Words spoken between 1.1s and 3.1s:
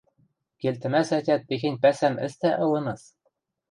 ӓтят техень пӓсӓм ӹстӓ ылыныс.